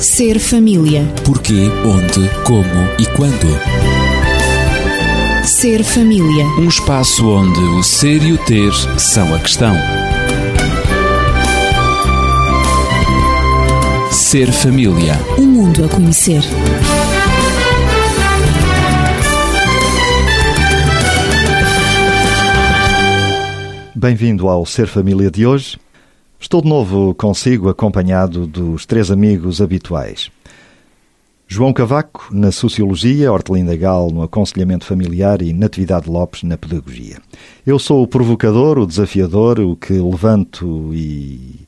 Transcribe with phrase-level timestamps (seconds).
[0.00, 1.06] Ser família.
[1.24, 2.66] Porquê, onde, como
[2.98, 3.46] e quando.
[5.42, 6.44] Ser família.
[6.58, 9.74] Um espaço onde o ser e o ter são a questão.
[14.10, 15.14] Ser família.
[15.38, 16.42] Um mundo a conhecer.
[23.94, 25.78] Bem-vindo ao Ser Família de hoje.
[26.46, 30.30] Estou de novo consigo, acompanhado dos três amigos habituais.
[31.48, 37.16] João Cavaco, na Sociologia, Hortelinda Gal, no Aconselhamento Familiar e Natividade Lopes, na Pedagogia.
[37.66, 41.66] Eu sou o provocador, o desafiador, o que levanto e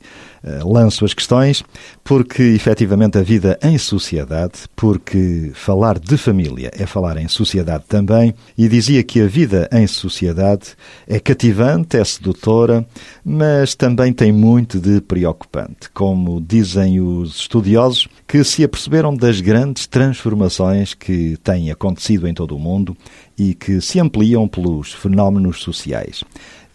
[0.63, 1.63] lanço as questões,
[2.03, 8.33] porque efetivamente a vida em sociedade, porque falar de família é falar em sociedade também,
[8.57, 10.75] e dizia que a vida em sociedade
[11.07, 12.85] é cativante, é sedutora,
[13.23, 19.87] mas também tem muito de preocupante, como dizem os estudiosos que se aperceberam das grandes
[19.87, 22.95] transformações que têm acontecido em todo o mundo
[23.37, 26.23] e que se ampliam pelos fenómenos sociais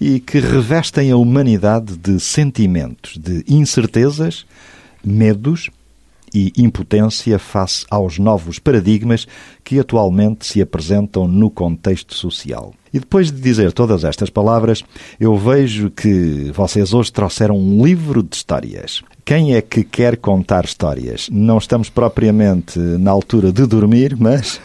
[0.00, 4.44] e que revestem a humanidade de sentimentos, de incertezas,
[5.02, 5.70] medos
[6.34, 9.26] e impotência face aos novos paradigmas
[9.62, 12.74] que atualmente se apresentam no contexto social.
[12.92, 14.82] E depois de dizer todas estas palavras,
[15.18, 19.02] eu vejo que vocês hoje trouxeram um livro de histórias.
[19.24, 21.30] Quem é que quer contar histórias?
[21.32, 24.60] Não estamos propriamente na altura de dormir, mas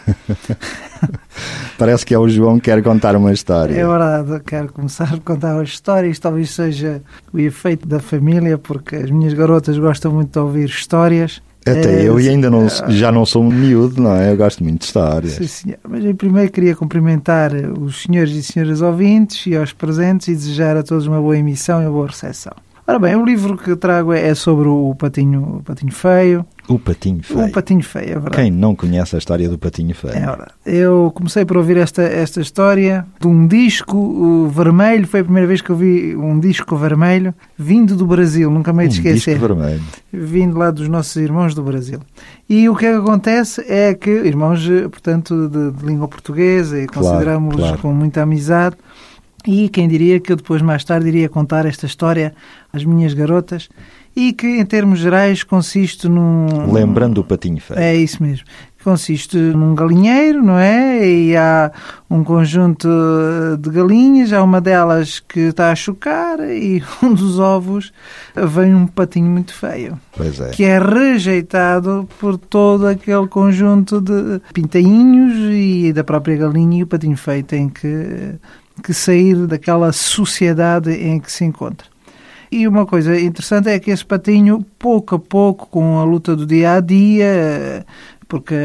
[1.79, 3.73] parece que é o João que quer contar uma história.
[3.73, 6.09] É verdade, quero começar a contar uma história.
[6.09, 10.65] Isto talvez seja o efeito da família, porque as minhas garotas gostam muito de ouvir
[10.65, 11.41] histórias.
[11.61, 14.30] Até É, eu e ainda não, ah, já não sou um miúdo, não é?
[14.30, 15.33] Eu gosto muito de histórias.
[15.35, 15.80] Sim, senhor.
[15.87, 20.75] Mas em primeiro queria cumprimentar os senhores e senhoras ouvintes e aos presentes e desejar
[20.75, 22.53] a todos uma boa emissão e uma boa recepção.
[22.89, 26.43] Ora bem, o livro que trago é sobre o patinho, o patinho feio.
[26.67, 27.45] O Patinho Feio.
[27.45, 28.35] O patinho feio, é verdade.
[28.35, 30.13] Quem não conhece a história do Patinho Feio?
[30.13, 30.51] É verdade.
[30.65, 35.08] Eu comecei por ouvir esta, esta história de um disco vermelho.
[35.08, 38.52] Foi a primeira vez que eu vi um disco vermelho vindo do Brasil.
[38.52, 39.35] Nunca me um esquecer.
[39.39, 39.81] disco vermelho.
[40.14, 41.99] Vindo lá dos nossos irmãos do Brasil.
[42.47, 46.80] E o que é que acontece é que, irmãos, eh, portanto, de, de língua portuguesa,
[46.80, 47.81] e Claro, consideramos-los claro.
[47.81, 48.75] com muita amizade.
[49.52, 52.36] E quem diria que eu depois, mais tarde, iria contar esta história
[52.71, 53.67] às minhas garotas
[54.15, 56.71] e que, em termos gerais, consiste num.
[56.71, 57.80] Lembrando o Patinho Feio.
[57.80, 58.45] É isso mesmo.
[58.83, 61.04] Consiste num galinheiro, não é?
[61.05, 61.71] E há
[62.09, 62.88] um conjunto
[63.59, 67.92] de galinhas, há uma delas que está a chocar e um dos ovos
[68.36, 70.52] vem um patinho muito feio, Pois é.
[70.52, 76.88] que é rejeitado por todo aquele conjunto de pintainhos e da própria galinha e o
[76.88, 78.36] patinho feio tem que,
[78.79, 81.87] que sair daquela sociedade em que se encontra.
[82.51, 86.47] E uma coisa interessante é que esse patinho, pouco a pouco, com a luta do
[86.47, 87.85] dia a dia,
[88.27, 88.55] porque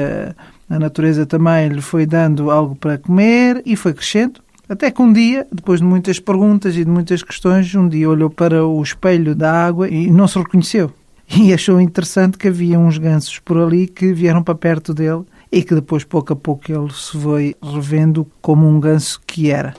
[0.70, 5.12] a natureza também lhe foi dando algo para comer e foi crescendo, até que um
[5.12, 9.34] dia, depois de muitas perguntas e de muitas questões, um dia olhou para o espelho
[9.34, 10.91] da água e não se reconheceu.
[11.36, 15.62] E achou interessante que havia uns gansos por ali que vieram para perto dele e
[15.62, 19.75] que depois, pouco a pouco, ele se foi revendo como um ganso que era.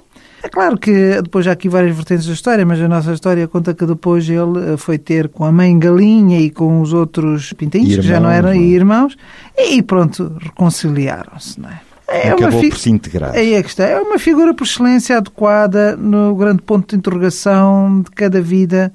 [0.46, 3.74] É claro que depois há aqui várias vertentes da história, mas a nossa história conta
[3.74, 7.96] que depois ele eh, foi ter com a mãe galinha e com os outros pintainhos,
[7.96, 8.68] que já não Irmãos, eram não é?
[8.68, 9.18] irmãos,
[9.58, 11.82] e pronto, reconciliaram-se, não é?
[12.08, 13.32] É Acabou fi- por se integrar.
[13.34, 13.86] Aí é que está.
[13.86, 18.94] É uma figura por excelência adequada no grande ponto de interrogação de cada vida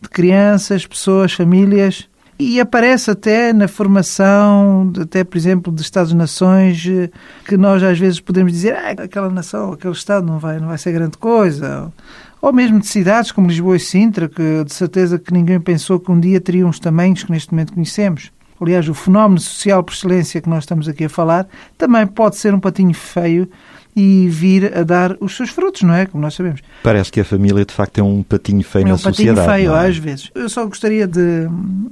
[0.00, 2.08] de crianças, pessoas, famílias.
[2.44, 7.08] E aparece até na formação, até por exemplo, de Estados-nações, eh,
[7.46, 10.76] que nós às vezes podemos dizer ah, aquela nação, aquele Estado não vai, não vai
[10.76, 11.92] ser grande coisa.
[12.40, 16.10] Ou mesmo de cidades como Lisboa e Sintra, que de certeza que ninguém pensou que
[16.10, 18.32] um dia teriam os tamanhos que neste momento conhecemos.
[18.60, 21.46] Aliás, o fenómeno social por excelência que nós estamos aqui a falar
[21.78, 23.48] também pode ser um patinho feio
[23.94, 26.06] e vir a dar os seus frutos, não é?
[26.06, 26.60] Como nós sabemos.
[26.82, 29.52] Parece que a família de facto é um patinho feio é na um patinho sociedade.
[29.52, 29.86] feio, é?
[29.88, 30.30] às vezes.
[30.34, 31.46] Eu só gostaria de,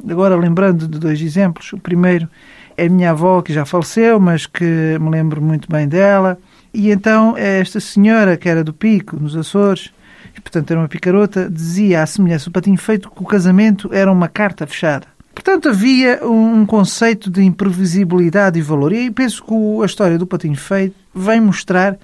[0.08, 1.72] agora lembrando de dois exemplos.
[1.72, 2.28] O primeiro
[2.76, 4.64] é a minha avó, que já faleceu, mas que
[4.98, 6.38] me lembro muito bem dela.
[6.72, 9.91] E então esta senhora, que era do Pico, nos Açores,
[10.36, 14.10] e portanto era uma picarota, dizia à semelhança do patinho feito que o casamento era
[14.10, 15.06] uma carta fechada.
[15.42, 18.92] Portanto, havia um conceito de imprevisibilidade e valor.
[18.92, 21.97] E penso que a história do patinho feito vem mostrar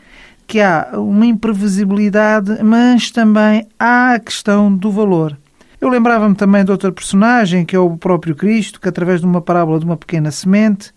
[0.47, 5.37] que há uma imprevisibilidade, mas também há a questão do valor.
[5.79, 9.43] Eu lembrava-me também de outra personagem, que é o próprio Cristo, que através de uma
[9.43, 10.91] parábola de uma pequena semente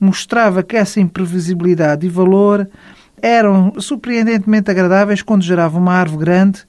[0.00, 2.68] mostrava que essa imprevisibilidade e valor
[3.22, 6.64] eram surpreendentemente agradáveis quando gerava uma árvore grande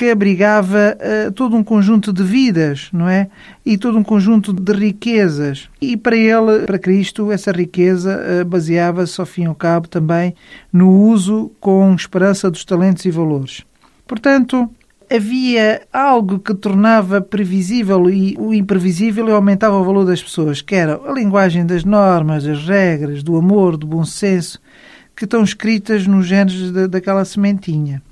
[0.00, 3.28] que abrigava uh, todo um conjunto de vidas, não é?
[3.66, 5.68] E todo um conjunto de riquezas.
[5.78, 10.34] E para ele, para Cristo, essa riqueza uh, baseava-se, ao fim e ao cabo, também
[10.72, 13.62] no uso com esperança dos talentos e valores.
[14.06, 14.70] Portanto,
[15.14, 20.98] havia algo que tornava previsível e o imprevisível aumentava o valor das pessoas, que era
[21.06, 24.58] a linguagem das normas, das regras, do amor, do bom senso,
[25.14, 28.02] que estão escritas nos genes de, daquela sementinha.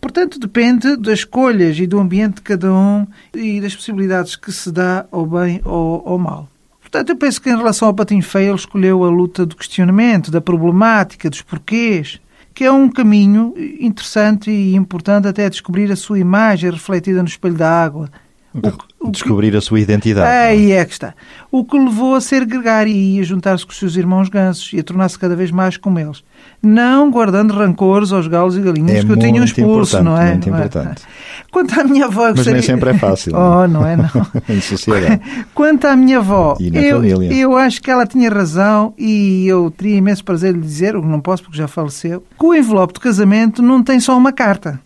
[0.00, 4.72] Portanto, depende das escolhas e do ambiente de cada um e das possibilidades que se
[4.72, 6.48] dá ao bem ou ao mal.
[6.80, 10.30] Portanto, eu penso que em relação ao patinho feio, ele escolheu a luta do questionamento,
[10.30, 12.20] da problemática, dos porquês,
[12.52, 17.54] que é um caminho interessante e importante até descobrir a sua imagem refletida no espelho
[17.54, 18.10] da água.
[18.52, 19.56] O, o descobrir que...
[19.58, 20.26] a sua identidade.
[20.26, 21.14] Aí é que está.
[21.52, 24.80] O que levou a ser gregário e a juntar-se com os seus irmãos gansos e
[24.80, 26.24] a tornar-se cada vez mais como eles
[26.62, 30.32] não guardando rancores aos galos e galinhas é que eu tinha expulso, não é?
[30.32, 31.02] Muito importante.
[31.50, 32.24] Quanto à minha avó...
[32.24, 32.52] Mas gostaria...
[32.52, 33.32] nem sempre é fácil.
[33.36, 33.96] oh, não é?
[33.96, 34.08] Não.
[34.48, 35.20] em sociedade.
[35.54, 36.56] Quanto à minha avó...
[36.60, 37.32] E eu, família.
[37.32, 41.02] Eu acho que ela tinha razão e eu teria imenso prazer de lhe dizer, o
[41.02, 44.32] que não posso porque já faleceu, que o envelope de casamento não tem só uma
[44.32, 44.78] carta.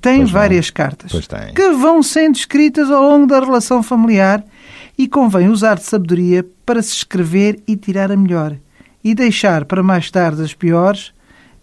[0.00, 0.40] Tem Pois não.
[0.40, 1.10] várias cartas.
[1.10, 1.52] Pois tem.
[1.52, 4.44] Que vão sendo escritas ao longo da relação familiar
[4.96, 8.56] e convém usar de sabedoria para se escrever e tirar a melhor.
[9.08, 11.12] E deixar para mais tarde as piores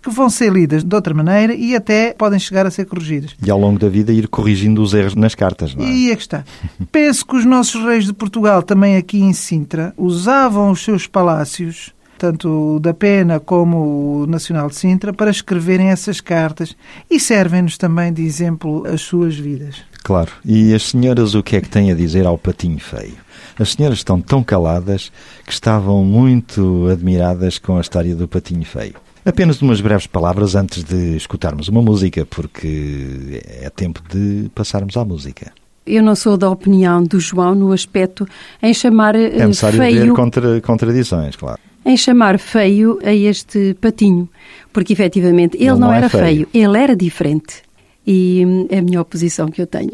[0.02, 3.36] que vão ser lidas de outra maneira e até podem chegar a ser corrigidas.
[3.44, 5.92] E ao longo da vida ir corrigindo os erros nas cartas, não é?
[5.92, 6.44] E é que está.
[6.92, 11.94] Penso que os nossos reis de Portugal, também aqui em Sintra, usavam os seus palácios,
[12.18, 16.76] tanto o da Pena como o Nacional de Sintra, para escreverem essas cartas
[17.10, 19.84] e servem-nos também de exemplo as suas vidas.
[20.04, 20.32] Claro.
[20.44, 23.25] E as senhoras o que é que têm a dizer ao patinho feio?
[23.58, 25.12] As senhoras estão tão caladas
[25.46, 28.96] que estavam muito admiradas com a história do patinho feio.
[29.26, 35.04] Apenas umas breves palavras antes de escutarmos uma música, porque é tempo de passarmos à
[35.06, 35.52] música.
[35.86, 38.28] Eu não sou da opinião do João no aspecto
[38.62, 41.60] em chamar eh, É necessário feio, ver contra, contradições, claro.
[41.86, 44.28] em chamar feio a este patinho,
[44.74, 46.24] porque efetivamente ele, Ele não, não é era feio.
[46.24, 47.64] feio, ele era diferente.
[48.06, 49.94] E hum, é a minha oposição que eu tenho.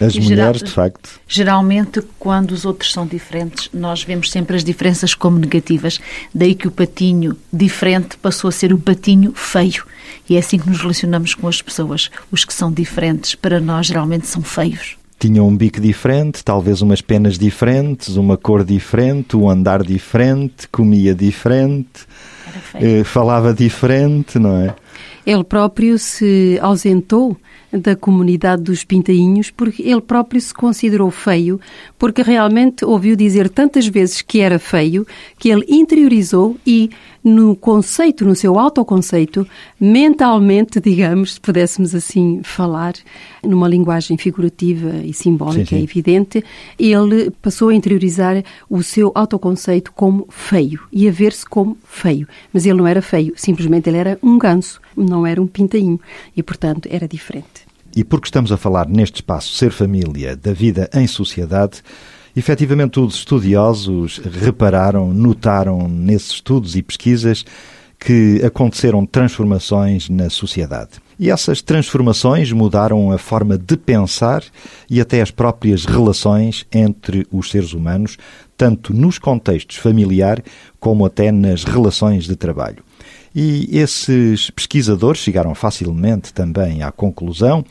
[0.00, 4.56] As Em geral- mulheres, de facto, Geralmente, quando os outros são diferentes, nós vemos sempre
[4.56, 6.00] as diferenças como negativas.
[6.34, 9.84] Daí que o patinho diferente passou a ser o patinho feio.
[10.28, 12.10] E é assim que nos relacionamos com as pessoas.
[12.30, 14.96] Os que são diferentes, para nós, geralmente são feios.
[15.16, 21.14] tinham um bico diferente, talvez umas penas diferentes, uma cor diferente, um andar diferente, comia
[21.14, 22.04] diferente,
[22.74, 24.74] eh, falava diferente, não é?
[25.26, 27.36] Ele próprio se ausentou
[27.72, 31.60] da comunidade dos pintainhos porque ele próprio se considerou feio,
[31.98, 35.06] porque realmente ouviu dizer tantas vezes que era feio,
[35.38, 36.90] que ele interiorizou e
[37.22, 39.48] no conceito, no seu autoconceito,
[39.80, 42.92] mentalmente, digamos, se pudéssemos assim falar,
[43.42, 45.80] numa linguagem figurativa e simbólica, Sim, sim.
[45.80, 46.44] é evidente,
[46.78, 52.28] ele passou a interiorizar o seu autoconceito como feio e a ver-se como feio.
[52.52, 54.78] Mas ele não era feio, simplesmente ele era um ganso,
[55.14, 56.00] não era um pintainho
[56.36, 57.64] e, portanto, era diferente.
[57.94, 61.80] E porque estamos a falar neste espaço Ser Família da vida em sociedade,
[62.34, 67.44] efetivamente os estudiosos repararam, notaram nesses estudos e pesquisas
[67.96, 71.04] que aconteceram transformações na sociedade.
[71.18, 74.42] E essas transformações mudaram a forma de pensar
[74.90, 78.18] e até as próprias relações entre os seres humanos,
[78.56, 80.42] tanto nos contextos familiar
[80.80, 82.82] como até nas relações de trabalho.
[83.34, 87.64] E esses pesquisadores chegaram facilmente também à conclusão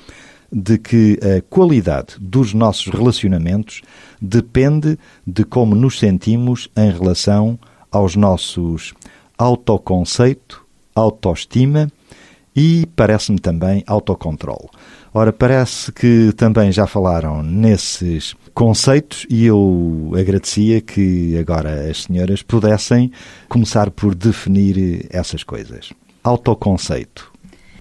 [0.52, 3.82] de que a qualidade dos nossos relacionamentos
[4.22, 7.58] depende de como nos sentimos em relação
[7.92, 8.94] aos nossos
[9.38, 10.66] autoconceito,
[10.96, 11.92] autoestima
[12.56, 14.70] e, parece-me também, autocontrole.
[15.16, 22.42] Ora, parece que também já falaram nesses conceitos e eu agradecia que agora as senhoras
[22.42, 23.12] pudessem
[23.48, 25.94] começar por definir essas coisas.
[26.24, 27.33] Autoconceito.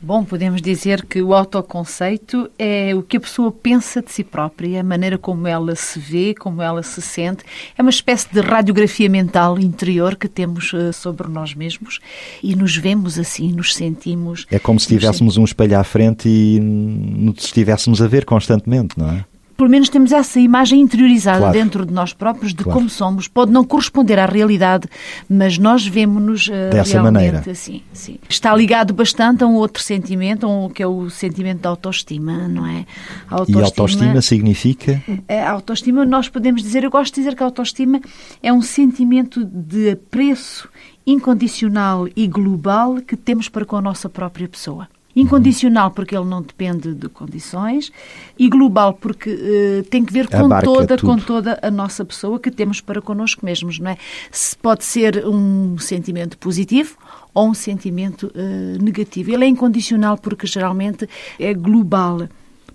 [0.04, 4.80] Bom, podemos dizer que o autoconceito é o que a pessoa pensa de si própria,
[4.80, 7.44] a maneira como ela se vê, como ela se sente.
[7.78, 12.00] É uma espécie de radiografia mental interior que temos eh, sobre nós mesmos
[12.42, 14.44] e nos vemos assim, nos sentimos.
[14.50, 19.08] É como se tivéssemos um espelho à frente e nos estivéssemos a ver constantemente, não
[19.08, 19.24] é?
[19.62, 21.52] Pelo menos temos essa imagem interiorizada Claro.
[21.52, 22.80] dentro de nós próprios de Claro.
[22.80, 23.28] como somos.
[23.28, 24.88] Pode não corresponder à realidade,
[25.30, 27.44] mas nós vemos-nos uh, Dessa maneira.
[27.48, 27.80] assim.
[27.92, 28.18] Sim.
[28.28, 32.66] Está ligado bastante a um outro sentimento, um, que é o sentimento da autoestima, não
[32.66, 32.84] é?
[33.30, 37.46] A E autoestima significa a autoestima, nós podemos dizer, eu gosto de dizer que a
[37.46, 38.00] autoestima
[38.42, 40.68] é um sentimento de apreço
[41.06, 44.88] incondicional e global que temos para com a nossa própria pessoa.
[45.14, 47.92] Incondicional porque ele não depende de condições
[48.38, 51.06] e global porque uh, tem que ver com Abarca toda, tudo.
[51.06, 53.98] com toda a nossa pessoa que temos para connosco mesmos, não é?
[54.30, 56.96] Se pode ser um sentimento positivo
[57.34, 59.30] ou um sentimento uh, negativo.
[59.32, 62.28] Ele é incondicional porque geralmente é global.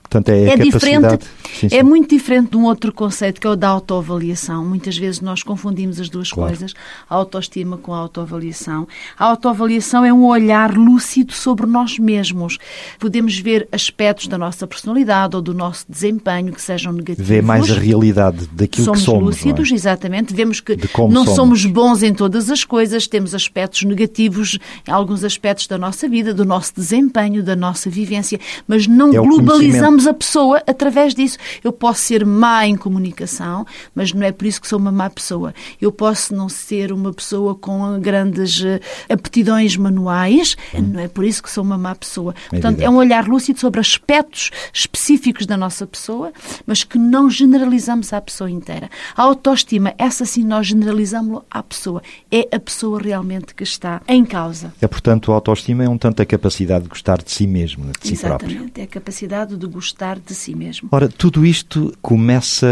[0.10, 1.26] Portanto, é, É diferente,
[1.60, 1.76] Sim, sim.
[1.76, 4.64] é muito diferente de um outro conceito que é o da autoavaliação.
[4.66, 6.50] Muitas vezes nós confundimos as duas Claro.
[6.52, 6.74] coisas,
[7.10, 8.88] a autoestima com a autoavaliação.
[9.18, 12.58] A autoavaliação é um olhar lúcido sobre nós mesmos.
[13.00, 17.28] Podemos ver aspectos da nossa personalidade ou do nosso desempenho que sejam negativos.
[17.28, 19.24] Vê mais a realidade daquilo somos que somos.
[19.24, 19.78] lúcidos, não é?
[19.78, 20.34] exatamente.
[20.34, 21.36] Vemos que não somos.
[21.36, 26.34] somos bons em todas as coisas, temos aspectos negativos em alguns aspectos da nossa vida,
[26.34, 31.38] do nosso desempenho, da nossa vivência, mas não É globalizamos a pessoa através disso.
[31.64, 35.10] Eu posso ser má em comunicação, mas não é por isso que sou uma má
[35.10, 35.54] pessoa.
[35.82, 41.42] Eu posso não ser uma pessoa com grandes eh, aptidões manuais, não é por isso
[41.44, 42.34] que sou uma má pessoa.
[42.50, 42.86] Portanto, evidente.
[42.86, 46.32] é um olhar lúcido sobre aspectos específicos da nossa pessoa,
[46.66, 48.90] mas que não generalizamos à pessoa inteira.
[49.16, 52.02] A autoestima, essa sim nós generalizamos à pessoa.
[52.32, 54.74] É a pessoa realmente que está em causa.
[54.82, 58.08] É, portanto, a autoestima é um tanto a capacidade de gostar de si mesmo, de
[58.08, 58.50] si próprio.
[58.50, 58.82] Exatamente.
[58.82, 59.87] É a capacidade de gostar
[60.25, 60.89] de si mesmo.
[60.91, 62.67] Ora, tudo isto começa,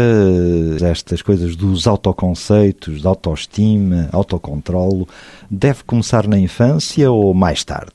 [0.82, 5.08] estas coisas dos autoconceitos, de autoestima, autocontrolo,
[5.50, 7.92] deve começar na infância ou mais tarde,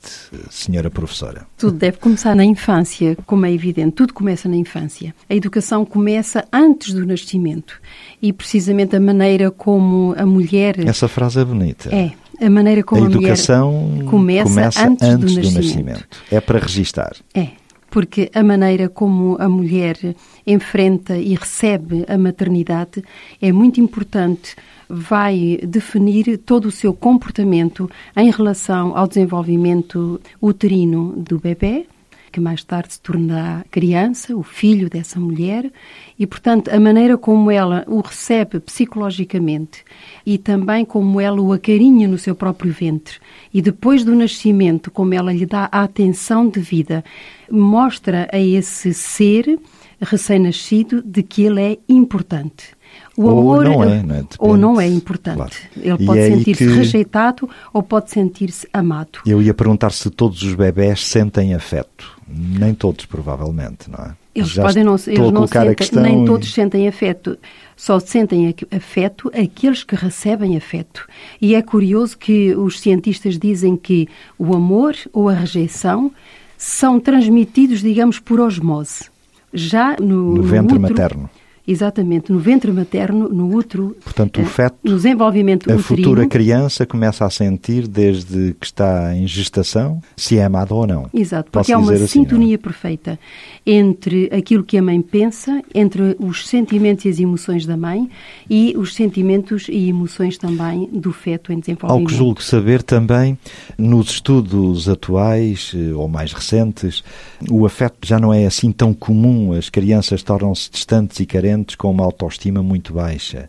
[0.50, 1.46] senhora professora?
[1.56, 3.92] Tudo deve começar na infância, como é evidente.
[3.92, 5.14] Tudo começa na infância.
[5.28, 7.80] A educação começa antes do nascimento.
[8.20, 10.78] E precisamente a maneira como a mulher.
[10.86, 11.94] Essa frase é bonita.
[11.94, 12.12] É.
[12.44, 14.04] A maneira como a a, educação mulher
[14.44, 16.18] começa, antes, do, nascimento.
[16.30, 17.14] É para registar.
[17.34, 17.48] É.
[17.92, 19.98] Porque a maneira como a mulher
[20.46, 23.04] enfrenta e recebe a maternidade
[23.38, 24.56] é muito importante.
[24.88, 31.86] Vai definir todo o seu comportamento em relação ao desenvolvimento uterino do bebê,
[32.32, 35.70] que mais tarde se tornará criança, o filho dessa mulher,
[36.18, 39.84] e, portanto, a maneira como ela o recebe psicologicamente
[40.24, 43.18] e também como ela o acarinha no seu próprio ventre
[43.52, 47.04] e depois do nascimento, como ela lhe dá a atenção devida,
[47.50, 49.58] mostra a esse ser
[50.00, 52.74] recém-nascido de que ele é importante.
[53.16, 54.24] O Ou amor não é, não é?
[54.38, 55.36] ou não é importante.
[55.36, 55.52] claro.
[55.76, 59.18] Ele pode é sentir-se que- rejeitado ou pode sentir-se amado.
[59.26, 62.18] Eu ia perguntar se todos os bebés sentem afeto.
[62.26, 64.12] Nem todos, provavelmente, não é?
[64.34, 67.36] Eles Já podem não, eles não sentem, nem e- todos sentem afeto.
[67.76, 71.06] Só sentem afeto aqueles que recebem afeto.
[71.38, 74.08] E é curioso que os cientistas dizem que
[74.38, 76.10] o amor ou a rejeição
[76.56, 79.04] são transmitidos, digamos, por osmose.
[79.52, 81.30] Já no, No ventre útero- materno.
[81.66, 86.26] Exatamente, no ventre materno, no útero, Portanto, o eh, feto, no desenvolvimento A uterino, futura
[86.26, 91.08] criança começa a sentir desde que está em gestação se é amada ou não.
[91.14, 92.08] Exato, Posso porque há uma assim, não é?
[92.08, 93.18] sintonia perfeita
[93.64, 98.10] entre aquilo que a mãe pensa, entre os sentimentos e as emoções da mãe
[98.50, 102.08] e os sentimentos e emoções também do feto em Ao desenvolvimento.
[102.08, 103.38] que julgo saber também,
[103.78, 107.04] nos estudos atuais eh, ou mais recentes,
[107.48, 109.52] o afeto já não é assim tão comum.
[109.52, 113.48] As crianças tornam-se distantes e carentes com uma autoestima muito baixa,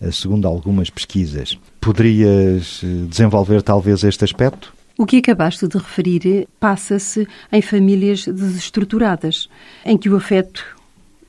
[0.00, 1.58] eh, segundo algumas pesquisas.
[1.80, 4.74] Poderias eh, desenvolver talvez este aspecto?
[4.96, 9.48] O que acabaste de referir passa-se em famílias desestruturadas,
[9.84, 10.64] em que o afeto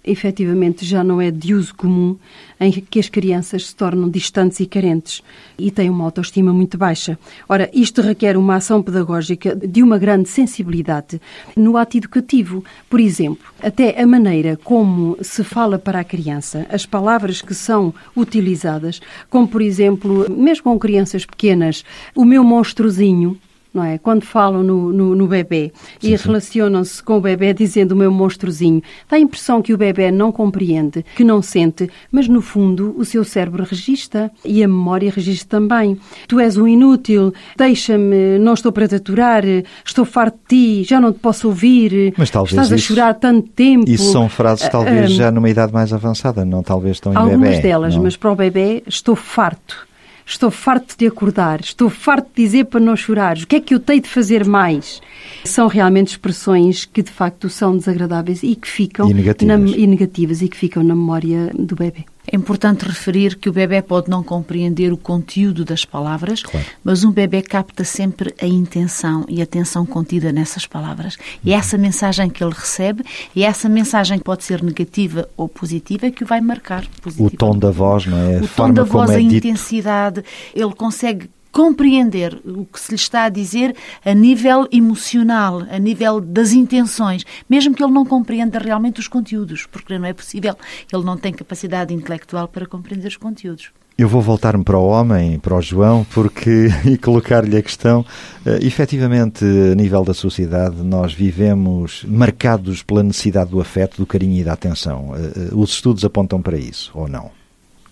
[0.05, 2.17] efetivamente já não é de uso comum,
[2.59, 5.21] em que as crianças se tornam distantes e carentes
[5.57, 7.17] e têm uma autoestima muito baixa.
[7.49, 11.21] Ora, isto requer uma ação pedagógica de uma grande sensibilidade
[11.55, 12.63] no ato educativo.
[12.89, 17.93] Por exemplo, até a maneira como se fala para a criança, as palavras que são
[18.15, 21.83] utilizadas, como por exemplo, mesmo com crianças pequenas,
[22.15, 23.37] o meu monstrozinho,
[23.75, 23.97] não é?
[23.97, 28.81] Quando falam no, no, no bebê e relacionam-se com o bebê dizendo o meu monstrozinho,
[29.09, 33.03] dá a impressão que o bebê não compreende, que não sente, mas no fundo o
[33.03, 35.97] seu cérebro registra e a memória registra também.
[36.27, 39.43] Tu és um inútil, deixa-me, não estou para te aturar,
[39.85, 43.13] estou farto de ti, já não te posso ouvir, Mas talvez estás a isso- chorar
[43.15, 43.89] tanto tempo.
[43.89, 47.17] Isso são frases Ah, talvez ah, já numa idade mais avançada, não talvez estão em
[47.17, 47.61] Algumas bebê.
[47.61, 48.03] delas, não?
[48.03, 49.85] mas para o bebê estou farto.
[50.25, 53.37] Estou farto de acordar, estou farto de dizer para não chorar.
[53.37, 54.99] O que é que eu tenho de fazer mais?
[55.43, 59.59] São realmente expressões que de facto são desagradáveis e que ficam E negativas.
[59.71, 62.05] na- e negativas e que ficam na memória do bebê.
[62.27, 66.65] É importante referir que o bebê pode não compreender o conteúdo das palavras, Claro.
[66.83, 71.17] mas um bebê capta sempre a intenção e a tensão contida nessas palavras.
[71.43, 73.03] E é essa mensagem que ele recebe,
[73.35, 76.85] e é essa mensagem que pode ser negativa ou positiva, que o vai marcar
[77.17, 78.39] O tom da voz, não é?
[78.39, 82.97] A o tom da voz, é a intensidade, ele consegue compreender o que se lhe
[82.97, 88.59] está a dizer a nível emocional, a nível das intenções, mesmo que ele não compreenda
[88.59, 90.53] realmente os conteúdos, porque não é possível,
[90.91, 93.71] ele não tem capacidade intelectual para compreender os conteúdos.
[93.97, 98.01] Eu vou voltar-me para o homem, para o João, porque e colocar-lhe a questão.
[98.45, 104.41] Uh, efetivamente, a nível da sociedade, nós vivemos marcados pela necessidade do afeto, do carinho
[104.41, 105.11] e da atenção.
[105.11, 107.31] Uh, os estudos apontam para isso, ou não?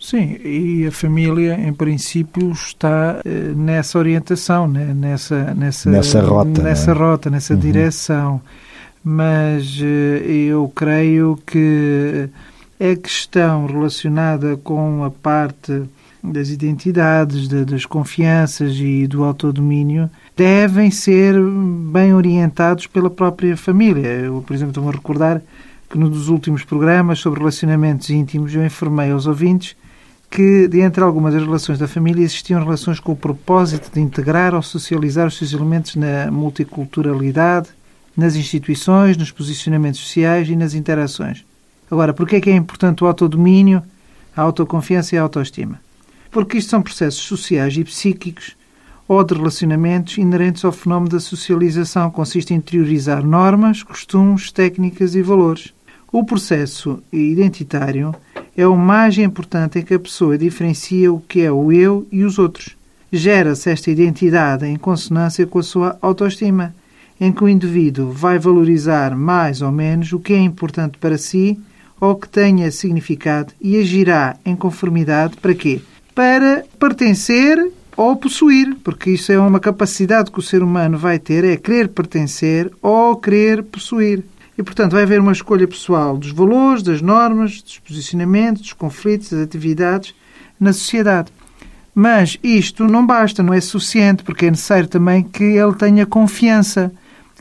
[0.04, 4.94] Sim, e a família, em princípio, está uh, nessa orientação, né?
[4.94, 7.00] nessa, nessa, nessa rota, nessa, né?
[7.00, 7.60] rota, nessa uhum.
[7.62, 8.42] direção.
[9.02, 9.80] Mas
[10.26, 12.28] eu creio que
[12.80, 15.84] a questão relacionada com a parte
[16.22, 21.34] das identidades, de, das confianças e do autodomínio devem ser
[21.92, 24.08] bem orientados pela própria família.
[24.08, 25.42] Eu, por exemplo, estou-me a recordar
[25.90, 29.78] que num dos últimos programas sobre relacionamentos íntimos eu informei aos ouvintes
[30.34, 34.64] que, dentre algumas das relações da família, existiam relações com o propósito de integrar ou
[34.64, 37.70] socializar os seus elementos na multiculturalidade,
[38.18, 41.46] nas instituições, nos posicionamentos sociais e nas interações.
[41.90, 43.84] Agora, porquê é que é importante o autodomínio,
[44.36, 45.80] a autoconfiança e a autoestima?
[46.32, 48.56] Porque isto são processos sociais e psíquicos
[49.08, 52.10] ou de relacionamentos inerentes ao fenómeno da socialização.
[52.10, 55.72] Consiste em interiorizar normas, costumes, técnicas e valores.
[56.14, 58.14] O processo identitário
[58.56, 62.24] é o mais importante em que a pessoa diferencia o que é o eu e
[62.24, 62.78] os outros.
[63.12, 66.76] Gera-se esta identidade em consonância com a sua autoestima,
[67.20, 71.60] em que o indivíduo vai valorizar mais ou menos o que é importante para si
[72.00, 75.82] ou que tenha significado e agirá em conformidade para quê?
[76.14, 81.44] Para pertencer ou possuir, porque isso é uma capacidade que o ser humano vai ter,
[81.44, 84.24] é querer pertencer ou querer possuir.
[84.58, 89.30] E, portanto, vai haver uma escolha pessoal dos valores, das normas, dos posicionamentos, dos conflitos,
[89.30, 90.14] das atividades
[90.60, 91.32] na sociedade.
[91.96, 96.92] Mas isto não basta, não é suficiente, porque é necessário também que ele tenha confiança,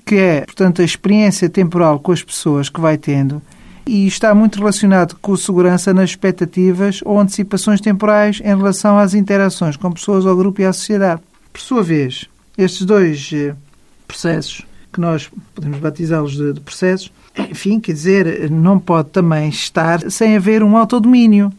[0.05, 3.41] que é, portanto, a experiência temporal com as pessoas que vai tendo
[3.87, 9.77] e está muito relacionado com segurança nas expectativas ou antecipações temporais em relação às interações
[9.77, 11.21] com pessoas ao grupo e à sociedade.
[11.53, 13.55] Por sua vez, estes dois eh,
[14.07, 17.13] processos, que nós podemos batizá-los de, de processos,
[17.51, 21.51] enfim, quer dizer, não pode também estar sem haver um autodomínio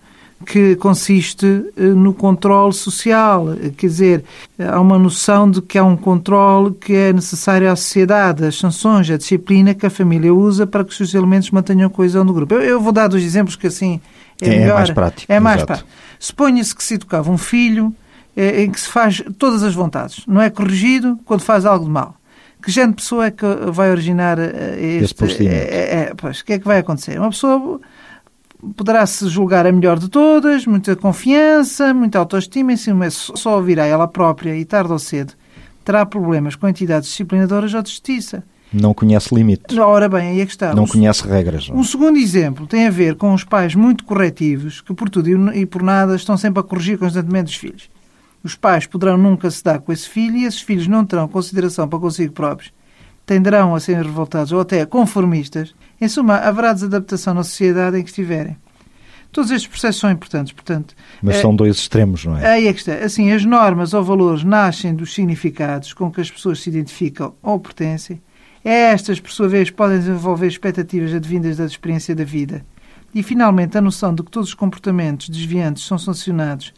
[0.46, 3.48] que consiste eh, no controle social.
[3.78, 4.24] Quer dizer,
[4.60, 9.10] há uma noção de que há um controle que é necessário à sociedade, as sanções,
[9.10, 12.34] a disciplina que a família usa para que os seus elementos mantenham a coesão do
[12.34, 12.54] grupo.
[12.56, 14.00] Eu, eu vou dar dois exemplos que assim
[14.42, 14.76] é, é melhor.
[14.76, 15.32] mais prático.
[15.32, 15.90] É mais prático.
[16.20, 17.94] Suponha-se que se educava um filho
[18.36, 20.24] é, em que se faz todas as vontades.
[20.28, 22.16] Não é corrigido quando faz algo de mal.
[22.64, 25.16] Que género de pessoa é que vai originar eh, este...
[25.16, 25.56] Procedimento.
[25.56, 27.20] É, é, pois, o que é que vai acontecer?
[27.20, 27.82] Uma pessoa
[28.76, 34.08] poderá-se julgar a melhor de todas, muita confiança, muita autoestima, em cima só ouvirá ela
[34.08, 35.34] própria e tarde ou cedo
[35.84, 38.44] terá problemas com entidades disciplinadoras ou de justiça.
[38.74, 39.78] Não conhece limites.
[39.78, 40.74] Ora bem, aí é que está.
[40.74, 41.70] Não um, conhece regras.
[41.70, 41.78] Não?
[41.78, 45.66] Um segundo exemplo tem a ver com os pais muito corretivos que por tudo e
[45.66, 47.90] por nada estão sempre a corrigir constantemente os filhos.
[48.44, 51.88] Os pais poderão nunca se dar com esse filho e esses filhos não terão consideração
[51.88, 52.74] para consigo próprios.
[53.26, 58.10] Tenderão a ser revoltados ou até conformistas em suma, haverá desadaptação na sociedade em que
[58.10, 58.58] estiverem.
[59.32, 60.94] Todos estes processos são importantes, portanto...
[61.22, 62.46] Mas são dois extremos, não é?
[62.46, 62.94] Aí é que está.
[62.96, 67.60] Assim, as normas ou valores nascem dos significados com que as pessoas se identificam ou
[67.60, 68.22] pertencem.
[68.64, 72.64] Estas, por sua vez, podem desenvolver expectativas advindas da experiência da vida.
[73.16, 76.74] E, finalmente, a noção de que todos os comportamentos desviantes são sancionados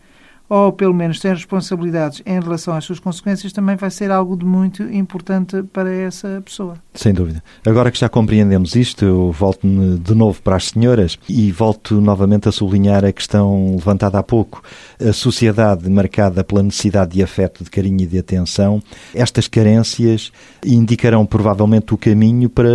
[0.47, 4.45] ou pelo menos tem responsabilidades em relação às suas consequências, também vai ser algo de
[4.45, 6.75] muito importante para essa pessoa.
[6.93, 7.43] Sem dúvida.
[7.65, 12.47] Agora que já compreendemos isto, eu volto-me de novo para as senhoras e volto novamente
[12.47, 14.61] a sublinhar a questão levantada há pouco.
[15.03, 18.81] A sociedade marcada pela necessidade de afeto, de carinho e de atenção,
[19.13, 20.31] estas carências
[20.63, 22.69] indicarão provavelmente o caminho para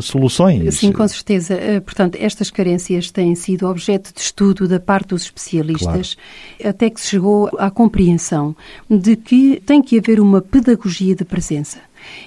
[0.00, 0.74] soluções.
[0.74, 1.54] Sim, com certeza.
[1.54, 6.16] Eh, portanto, estas carências têm sido objeto de estudo da parte dos especialistas,
[6.58, 6.70] claro.
[6.70, 8.56] até que se chegou à compreensão
[8.88, 11.78] de que tem que haver uma pedagogia de presença.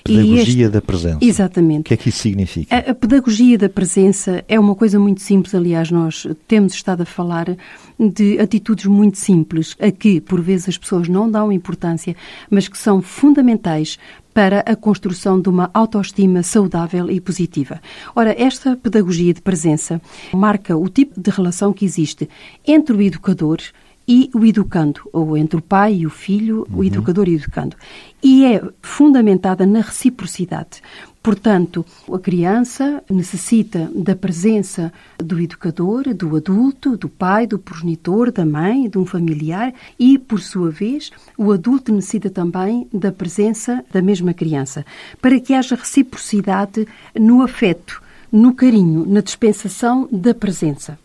[0.04, 0.70] Pedagogia este...
[0.70, 1.18] da presença.
[1.22, 1.82] Exatamente.
[1.82, 2.76] O que é que isso significa?
[2.76, 7.06] A, a, pedagogia da presença é uma coisa muito simples, aliás, nós temos estado a
[7.06, 7.58] falar
[8.00, 12.16] de atitudes muito simples, a que, por vezes, as pessoas não dão importância,
[12.50, 13.98] mas que são fundamentais
[14.34, 17.82] para a construção de uma autoestima saudável e positiva.
[18.14, 20.02] Ora, esta pedagogia de presença
[20.34, 22.30] marca o tipo de relação que existe
[22.68, 23.85] entre o educador e
[24.34, 26.80] o educando, ou entre o pai e o filho, uhum.
[26.80, 27.76] o educador e o educando.
[28.22, 30.82] E é fundamentada na reciprocidade,
[31.26, 38.46] Portanto, a criança necessita da presença do educador, do adulto, do pai, do progenitor, da
[38.46, 44.04] mãe, de um familiar e, por sua vez, o adulto necessita também da presença da
[44.04, 44.86] mesma criança,
[45.20, 46.88] para que haja reciprocidade
[47.20, 50.96] no afeto, no carinho, na dispensação da presença.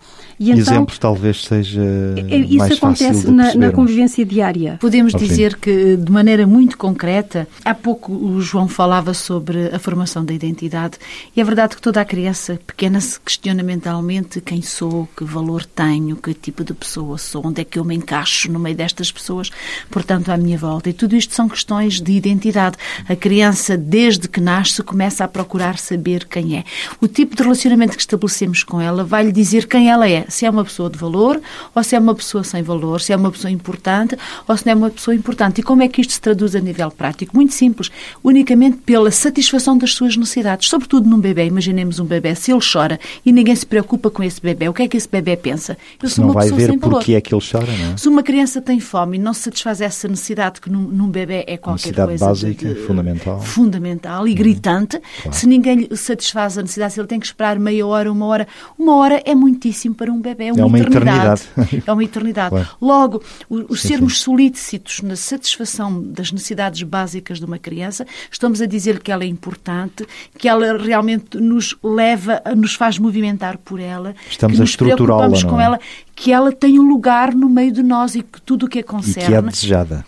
[0.40, 1.83] E então, Exemplos talvez seja
[2.31, 4.79] é, isso mais acontece na, na, convivência diária.
[4.81, 5.29] Podemos okay.
[5.29, 10.33] dizer que, de maneira muito concreta, há pouco o João falava sobre a formação da
[10.33, 10.96] identidade
[11.37, 15.62] e é verdade que toda a criança pequena se questiona mentalmente quem sou, que valor
[15.66, 19.12] tenho, que tipo de pessoa sou, onde é que eu me encaixo no meio destas
[19.12, 19.50] pessoas,
[19.90, 20.88] portanto, à minha volta.
[20.88, 22.79] E tudo isto são questões de identidade.
[23.07, 26.64] A criança, desde que nasce, começa a procurar saber quem é.
[26.98, 30.47] O tipo de relacionamento que estabelecemos com ela vai lhe dizer quem ela é se
[30.47, 31.40] é uma pessoa de valor
[31.75, 34.16] ou se é uma pessoa sem valor, se é uma pessoa importante
[34.49, 35.61] ou se não é uma pessoa importante.
[35.61, 37.37] E como é que isto se traduz a nível prático?
[37.37, 37.90] Muito simples,
[38.23, 41.47] unicamente pela satisfação das suas necessidades, sobretudo num bebê.
[41.47, 44.83] Imaginemos um bebê, se ele chora e ninguém se preocupa com esse bebê, o que
[44.83, 45.77] é que esse bebê pensa?
[46.03, 46.99] Eu sou não uma vai pessoa ver sem valor.
[46.99, 47.97] porque é que ele chora, não é?
[47.97, 51.45] Se uma criança tem fome e não se satisfaz essa necessidade, que num, num bebê
[51.47, 54.37] é qualquer necessidade coisa básica, de, fundamental, fundamental e uhum.
[54.37, 55.37] gritante, claro.
[55.37, 58.49] se ninguém lhe satisfaz a necessidade, se ele tem que esperar meia hora, uma hora,
[58.79, 61.42] uma hora é muitíssimo para um bebê, é uma, é uma eternidade.
[61.42, 61.83] eternidade.
[61.90, 62.50] É uma eternidade.
[62.50, 62.68] Claro.
[62.80, 64.24] Logo, o, o sim, sermos sim.
[64.24, 69.26] solícitos na satisfação das necessidades básicas de uma criança, estamos a dizer que ela é
[69.26, 70.06] importante,
[70.38, 75.42] que ela realmente nos leva, nos faz movimentar por ela, estamos que a nos preocupamos
[75.42, 75.64] com é?
[75.64, 75.80] ela,
[76.14, 78.85] que ela tem um lugar no meio de nós e que tudo o que a
[78.85, 79.24] concerne...
[79.24, 80.04] E que é desejada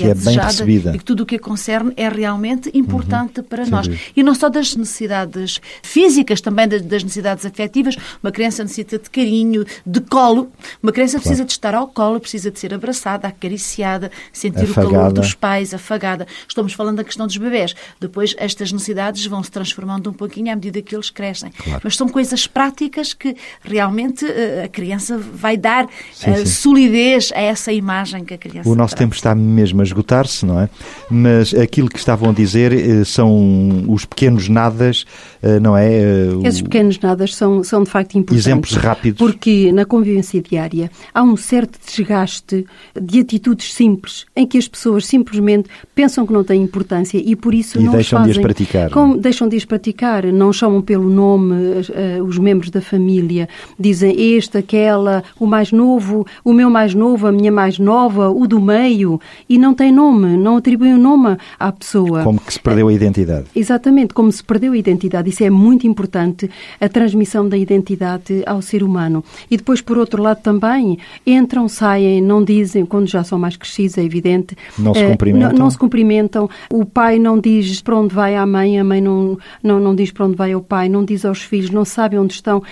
[0.00, 0.94] que, é, é bem recebida.
[0.94, 3.46] E que tudo o que a concerne é realmente importante uhum.
[3.46, 3.88] para nós.
[4.16, 7.96] E não só das necessidades físicas, também das necessidades afetivas.
[8.22, 10.50] Uma criança necessita de carinho, de colo.
[10.82, 11.22] Uma criança claro.
[11.22, 14.88] precisa de estar ao colo, precisa de ser abraçada, acariciada, sentir afagada.
[14.88, 16.26] o calor dos pais, afagada.
[16.48, 17.74] Estamos falando da questão dos bebés.
[18.00, 21.50] Depois, estas necessidades vão se transformando um pouquinho à medida que eles crescem.
[21.50, 21.80] Claro.
[21.82, 26.46] Mas são coisas práticas que realmente eh, a criança vai dar sim, sim.
[26.46, 30.60] solidez a essa imagem que a criança O nosso tempo está mesmo a esgotar-se, não
[30.60, 30.68] é?
[31.10, 35.04] Mas aquilo que estavam a dizer eh, são os pequenos nadas,
[35.42, 35.92] eh, não é?
[35.92, 38.46] Eh, Esses pequenos nadas são, são de facto importantes.
[38.46, 39.18] Exemplos rápidos.
[39.18, 42.64] Porque na convivência diária há um certo desgaste
[43.00, 47.54] de atitudes simples, em que as pessoas simplesmente pensam que não têm importância e por
[47.54, 48.90] isso e não deixam fazem, de as praticar.
[48.90, 53.48] Como, deixam de as praticar, não chamam pelo nome uh, os membros da família,
[53.78, 58.46] dizem este, aquela, o mais novo, o meu mais novo, a minha mais nova, o
[58.46, 62.22] do meio, e não tem nome, não atribui um nome à pessoa.
[62.22, 63.46] Como que se perdeu a identidade.
[63.56, 65.30] Exatamente, como se perdeu a identidade.
[65.30, 69.24] Isso é muito importante, a transmissão da identidade ao ser humano.
[69.50, 73.96] E depois, por outro lado, também entram, saem, não dizem, quando já são mais crescidos,
[73.96, 74.54] é evidente.
[74.78, 75.52] Não se cumprimentam.
[75.52, 76.50] Não, não se cumprimentam.
[76.70, 80.10] O pai não diz para onde vai à mãe, a mãe não, não, não diz
[80.10, 82.62] para onde vai ao pai, não diz aos filhos, não sabe onde estão.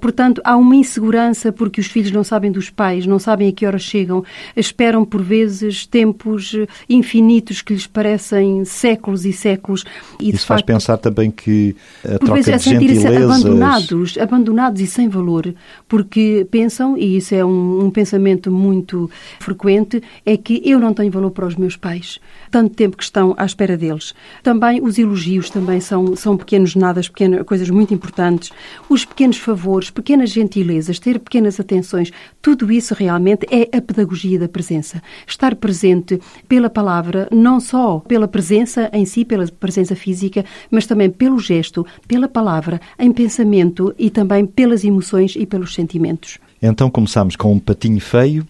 [0.00, 3.66] Portanto, há uma insegurança porque os filhos não sabem dos pais, não sabem a que
[3.66, 4.22] horas chegam,
[4.56, 6.41] esperam por vezes tempos
[6.88, 9.84] infinitos que lhes parecem séculos e séculos.
[10.20, 11.74] E, Isso faz facto, pensar também que
[12.04, 15.54] a por troca vezes, de a sentirem-se abandonados, abandonados e sem valor,
[15.88, 21.10] porque pensam, e isso é um, um pensamento muito frequente, é que eu não tenho
[21.10, 22.18] valor para os meus pais,
[22.50, 24.14] tanto tempo que estão à espera deles.
[24.42, 28.50] Também os elogios também são, são pequenos nadas, pequenas, coisas muito importantes.
[28.88, 34.48] Os pequenos favores, pequenas gentilezas, ter pequenas atenções, tudo isso realmente é a pedagogia da
[34.48, 35.02] presença.
[35.26, 41.10] Estar presente pela palavra, não só pela presença em si, pela presença física, mas também
[41.10, 46.38] pelo gesto, pela palavra, em pensamento e também pelas emoções e pelos sentimentos.
[46.60, 48.46] Então começamos com um patinho feio,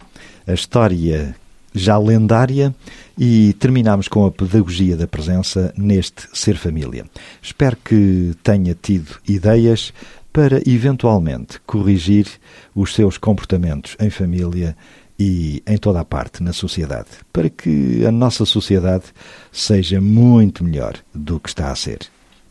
[0.46, 1.34] a história
[1.74, 2.74] já lendária
[3.18, 7.06] e terminamos com a pedagogia da presença neste Ser Família.
[7.40, 9.92] Espero que tenha tido ideias
[10.32, 12.26] para eventualmente corrigir
[12.74, 14.76] os seus comportamentos em família
[15.18, 19.04] e em toda a parte na sociedade, para que a nossa sociedade
[19.50, 22.00] seja muito melhor do que está a ser.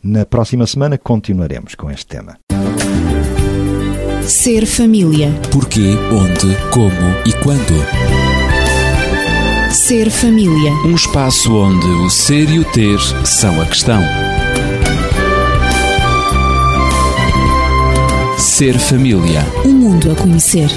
[0.02, 2.38] Na próxima semana continuaremos com este tema.
[4.26, 5.32] Ser família.
[5.50, 6.92] Porquê, onde, como
[7.26, 7.74] e quando.
[9.72, 10.72] Ser família.
[10.84, 14.00] Um espaço onde o ser e o ter são a questão.
[18.38, 19.44] Ser família.
[19.64, 20.68] Um mundo a conhecer.